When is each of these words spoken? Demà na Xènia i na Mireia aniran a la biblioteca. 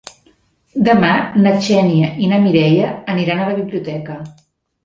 Demà 0.87 1.11
na 1.43 1.51
Xènia 1.67 2.09
i 2.23 2.31
na 2.33 2.41
Mireia 2.47 2.89
aniran 3.17 3.45
a 3.45 3.47
la 3.53 3.59
biblioteca. 3.63 4.21